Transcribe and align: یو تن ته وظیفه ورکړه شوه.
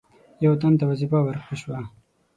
یو 0.45 0.53
تن 0.61 0.73
ته 0.79 0.83
وظیفه 0.91 1.19
ورکړه 1.23 1.55
شوه. 1.61 1.79